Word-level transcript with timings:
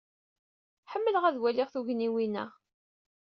Ḥemmleɣ 0.91 1.23
ad 1.25 1.37
waliɣ 1.41 1.67
tugniwin-a. 1.73 2.45